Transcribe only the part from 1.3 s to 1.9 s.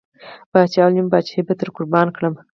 به ترې